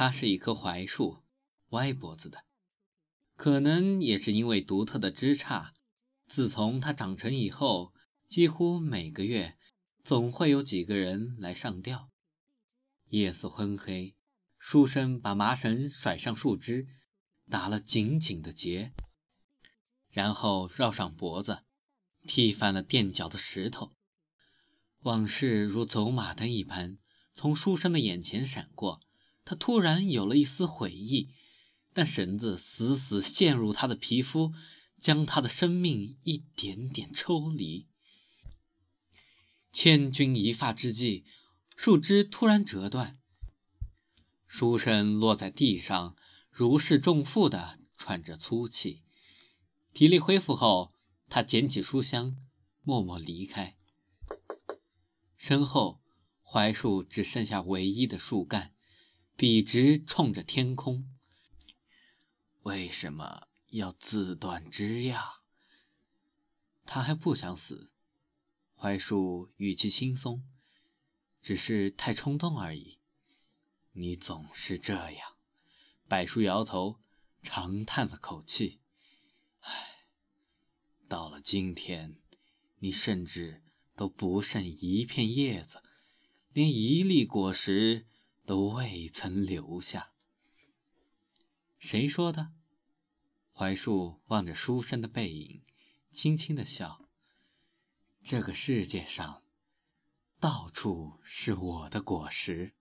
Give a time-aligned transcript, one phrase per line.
[0.00, 1.24] 它是一棵槐树，
[1.70, 2.44] 歪脖子的。
[3.34, 5.72] 可能也是因为独特的枝杈，
[6.28, 7.92] 自从它长成以后，
[8.24, 9.58] 几乎每个月
[10.04, 12.12] 总会有几个人来上吊。
[13.08, 14.14] 夜色昏黑，
[14.56, 16.86] 书生把麻绳甩上树枝，
[17.50, 18.92] 打了紧紧的结，
[20.10, 21.64] 然后绕上脖子，
[22.22, 23.96] 踢翻了垫脚的石头。
[25.00, 26.96] 往事如走马灯一般
[27.32, 29.00] 从书生的眼前闪过，
[29.48, 31.30] 他突然有了一丝悔意，
[31.94, 34.52] 但绳子死死陷入他的皮肤，
[34.98, 37.88] 将他的生命一点点抽离。
[39.72, 41.24] 千钧一发之际，
[41.74, 43.18] 树枝突然折断，
[44.46, 46.14] 书生落在地上，
[46.50, 49.02] 如释重负地喘着粗气。
[49.94, 50.92] 体力恢复后，
[51.30, 52.36] 他捡起书箱，
[52.82, 53.78] 默默离开。
[55.38, 56.02] 身后，
[56.42, 58.74] 槐树只剩下唯一的树干，
[59.38, 61.16] 笔直冲着天空。
[62.62, 65.42] 为什么要自断枝呀？
[66.84, 67.92] 他还不想死。
[68.74, 70.42] 槐树语气轻松，
[71.40, 72.98] 只是太冲动而已。
[73.92, 75.36] 你总是这样。
[76.08, 76.98] 柏树摇头，
[77.40, 78.80] 长叹了口气
[79.62, 80.08] ：“唉，
[81.06, 82.20] 到了今天，
[82.80, 83.62] 你甚至……”
[83.94, 85.82] 都不剩一片叶子，
[86.52, 88.06] 连一粒果实
[88.48, 90.14] 都未曾留下。
[91.78, 92.54] 谁说的？
[93.52, 95.62] 槐树望着书生的背影，
[96.10, 97.10] 轻轻的笑。
[98.24, 99.42] 这个世界上，
[100.40, 102.74] 到处是我的果实。